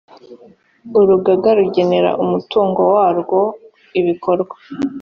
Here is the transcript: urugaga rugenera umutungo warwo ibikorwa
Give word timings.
urugaga 0.99 1.49
rugenera 1.59 2.09
umutungo 2.23 2.81
warwo 2.93 3.39
ibikorwa 3.99 4.55